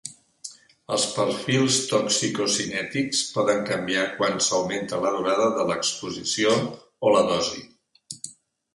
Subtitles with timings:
[0.95, 6.59] Els perfils toxicocinètics poden canviar quan s'augmenta la durada de l'exposició
[7.11, 7.67] o la dosi.